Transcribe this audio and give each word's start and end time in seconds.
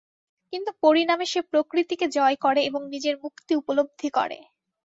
কিন্তু 0.53 0.71
পরিণামে 0.83 1.25
সে 1.25 1.39
প্রকৃতিকে 1.51 2.05
জয় 2.15 2.37
করে 2.37 2.61
এবং 2.69 2.81
নিজের 2.93 3.15
মুক্তি 3.23 3.51
উপলব্ধি 3.55 4.09
করে। 4.17 4.37